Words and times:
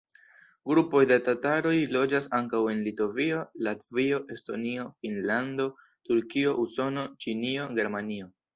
Grupoj 0.69 1.01
de 1.09 1.17
tataroj 1.27 1.73
loĝas 1.95 2.27
ankaŭ 2.37 2.61
en 2.71 2.81
Litovio, 2.87 3.43
Latvio, 3.69 4.23
Estonio, 4.37 4.89
Finnlando, 5.05 5.71
Turkio, 6.11 6.59
Usono, 6.67 7.09
Ĉinio, 7.23 7.73
Germanio. 7.81 8.35